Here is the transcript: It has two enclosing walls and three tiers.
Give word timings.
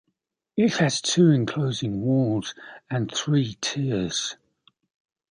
It 0.57 0.77
has 0.77 0.99
two 0.99 1.29
enclosing 1.29 2.01
walls 2.01 2.55
and 2.89 3.13
three 3.13 3.59
tiers. 3.61 4.35